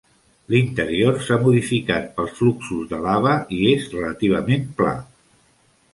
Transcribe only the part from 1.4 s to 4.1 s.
modificat pels fluxos de lava i és